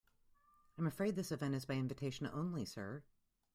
[0.79, 3.03] I'm afraid this event is by invitation only, sir.